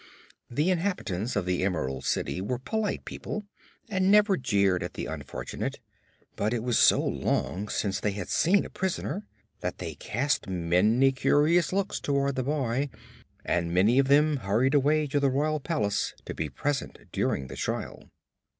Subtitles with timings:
[0.49, 3.43] The inhabitants of the Emerald City were polite people
[3.87, 5.79] and never jeered at the unfortunate;
[6.35, 9.27] but it was so long since they had seen a prisoner
[9.59, 12.89] that they cast many curious looks toward the boy
[13.45, 17.55] and many of them hurried away to the royal palace to be present during the
[17.55, 18.09] trial.